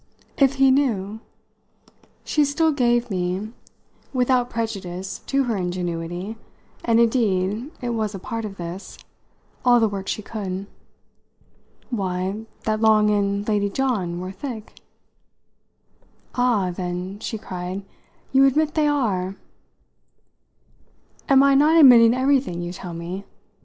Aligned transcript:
"If 0.39 0.55
he 0.55 0.71
knew?" 0.71 1.19
She 2.25 2.43
still 2.43 2.71
gave 2.71 3.11
me, 3.11 3.51
without 4.11 4.49
prejudice 4.49 5.19
to 5.27 5.43
her 5.43 5.55
ingenuity 5.55 6.37
and 6.83 6.99
indeed 6.99 7.69
it 7.83 7.89
was 7.89 8.15
a 8.15 8.17
part 8.17 8.43
of 8.43 8.57
this 8.57 8.97
all 9.63 9.79
the 9.79 9.87
work 9.87 10.07
she 10.07 10.23
could. 10.23 10.65
"Why, 11.91 12.47
that 12.63 12.81
Long 12.81 13.11
and 13.11 13.47
Lady 13.47 13.69
John 13.69 14.19
were 14.19 14.31
thick?" 14.31 14.73
"Ah, 16.33 16.71
then," 16.71 17.19
she 17.19 17.37
cried, 17.37 17.85
"you 18.31 18.43
admit 18.45 18.73
they 18.73 18.87
are!" 18.87 19.35
"Am 21.29 21.43
I 21.43 21.53
not 21.53 21.77
admitting 21.79 22.15
everything 22.15 22.63
you 22.63 22.73
tell 22.73 22.95
me? 22.95 23.23